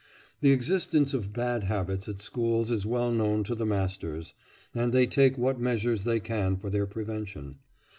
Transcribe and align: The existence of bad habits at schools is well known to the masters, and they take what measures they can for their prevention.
The 0.39 0.51
existence 0.51 1.13
of 1.13 1.31
bad 1.31 1.65
habits 1.65 2.09
at 2.09 2.19
schools 2.19 2.71
is 2.71 2.87
well 2.87 3.11
known 3.11 3.43
to 3.43 3.53
the 3.53 3.67
masters, 3.67 4.33
and 4.73 4.91
they 4.91 5.05
take 5.05 5.37
what 5.37 5.59
measures 5.59 6.05
they 6.05 6.19
can 6.19 6.57
for 6.57 6.71
their 6.71 6.87
prevention. 6.87 7.59